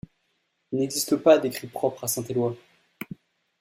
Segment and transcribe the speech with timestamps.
[0.71, 2.57] Il n’existe pas d’écrit propre à Saint-Éloy.